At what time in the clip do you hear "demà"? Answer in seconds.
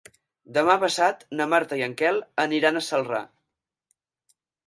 0.53-0.75